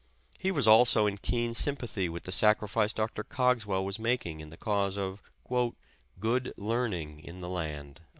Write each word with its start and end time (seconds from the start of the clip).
He 0.39 0.49
was 0.49 0.67
also 0.67 1.05
in 1.05 1.19
keen 1.19 1.53
sympathy 1.53 2.09
with 2.09 2.23
the 2.23 2.31
sacrifice 2.31 2.91
Dr. 2.91 3.23
Cogswell 3.23 3.85
was 3.85 3.99
making 3.99 4.39
in 4.39 4.49
the 4.49 4.57
cause 4.57 4.97
of 4.97 5.21
''good 6.19 6.53
learning 6.57 7.19
in 7.19 7.41
the 7.41 7.49
land." 7.49 8.01